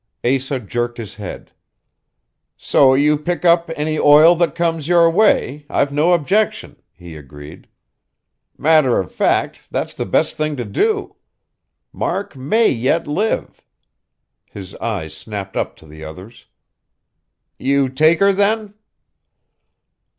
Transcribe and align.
Asa 0.23 0.59
jerked 0.59 0.97
his 0.97 1.13
head. 1.13 1.51
"So 2.57 2.95
you 2.95 3.19
pick 3.19 3.45
up 3.45 3.69
any 3.75 3.99
oil 3.99 4.33
that 4.37 4.55
comes 4.55 4.87
your 4.87 5.07
way, 5.11 5.67
I've 5.69 5.93
no 5.93 6.13
objection," 6.13 6.81
he 6.91 7.15
agreed. 7.15 7.67
"Matter 8.57 8.97
of 8.99 9.11
fact, 9.11 9.59
that's 9.69 9.93
the 9.93 10.07
best 10.07 10.37
thing 10.37 10.55
to 10.55 10.65
do. 10.65 11.17
Mark 11.93 12.35
may 12.35 12.67
yet 12.71 13.05
live." 13.05 13.61
His 14.47 14.73
eyes 14.77 15.15
snapped 15.15 15.55
up 15.55 15.75
to 15.75 15.85
the 15.85 16.03
others. 16.03 16.47
"You 17.59 17.87
take 17.87 18.21
her, 18.21 18.33
then?" 18.33 18.73